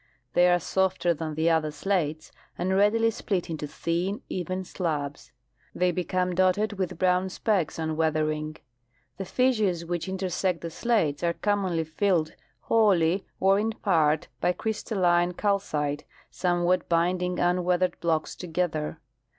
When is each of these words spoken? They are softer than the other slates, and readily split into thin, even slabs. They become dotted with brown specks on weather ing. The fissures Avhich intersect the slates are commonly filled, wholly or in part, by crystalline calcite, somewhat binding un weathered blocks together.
They 0.33 0.49
are 0.51 0.57
softer 0.59 1.13
than 1.13 1.35
the 1.35 1.51
other 1.51 1.69
slates, 1.69 2.31
and 2.57 2.75
readily 2.75 3.11
split 3.11 3.51
into 3.51 3.67
thin, 3.67 4.23
even 4.29 4.63
slabs. 4.65 5.31
They 5.75 5.91
become 5.91 6.33
dotted 6.33 6.73
with 6.79 6.97
brown 6.97 7.29
specks 7.29 7.77
on 7.77 7.95
weather 7.95 8.31
ing. 8.31 8.57
The 9.17 9.25
fissures 9.25 9.83
Avhich 9.83 10.07
intersect 10.07 10.61
the 10.61 10.71
slates 10.71 11.21
are 11.21 11.33
commonly 11.33 11.83
filled, 11.83 12.33
wholly 12.61 13.27
or 13.39 13.59
in 13.59 13.73
part, 13.73 14.27
by 14.39 14.53
crystalline 14.53 15.33
calcite, 15.33 16.03
somewhat 16.31 16.89
binding 16.89 17.39
un 17.39 17.63
weathered 17.63 17.99
blocks 17.99 18.35
together. 18.35 18.99